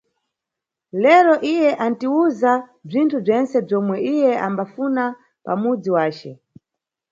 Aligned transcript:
Lero, 1.01 1.33
iye 1.51 1.69
antiwuza 1.85 2.51
bzinthu 2.87 3.17
bzentse 3.25 3.57
bzomwe 3.65 3.95
iye 4.11 4.31
ambafuna 4.47 5.03
pamudzi 5.45 5.89
wace. 5.95 6.29